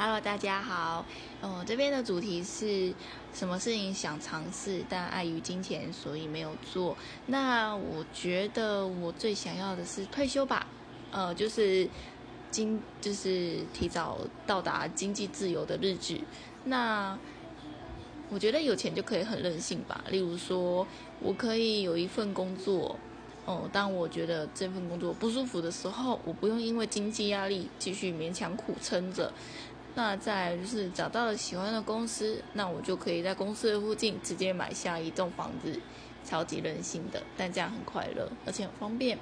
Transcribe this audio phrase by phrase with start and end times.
[0.00, 1.04] Hello，大家好。
[1.42, 2.94] 嗯，这边的主题是
[3.34, 6.96] 什么事情想尝试，但碍于金钱，所以没有做。
[7.26, 10.68] 那我觉得我最想要的是退休吧。
[11.10, 11.88] 呃，就是
[12.48, 16.16] 经，就是提早到达经济自由的日子。
[16.62, 17.18] 那
[18.30, 20.04] 我觉得有钱就可以很任性吧。
[20.10, 20.86] 例如说，
[21.18, 22.94] 我可以有一份工作。
[23.46, 29.32] 哦，当我觉得这份工作不舒服的时候，我不用因为经济压力继续勉强苦撑着。
[29.98, 35.76] 那再就是找到了喜欢的公司，那我就可以在公司的附近直接买下一栋房子，
[36.24, 39.18] 超级任性的，但这样很快乐，而且很方便。